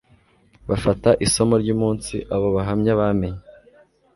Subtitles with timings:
[0.69, 3.41] bafata isomo ry umunsi abo bahamya bamenye